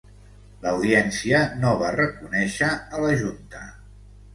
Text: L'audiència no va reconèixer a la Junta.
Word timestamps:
L'audiència 0.63 1.43
no 1.61 1.75
va 1.85 1.93
reconèixer 1.99 2.75
a 2.83 3.07
la 3.09 3.17
Junta. 3.25 3.67